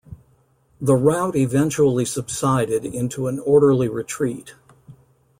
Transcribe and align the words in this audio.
The 0.81 0.95
rout 0.95 1.35
eventually 1.35 2.05
subsided 2.05 2.85
into 2.85 3.27
an 3.27 3.37
orderly 3.37 3.87
retreat. 3.87 4.55